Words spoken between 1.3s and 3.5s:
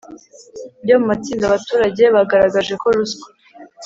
abaturage bagaragaje ko ruswa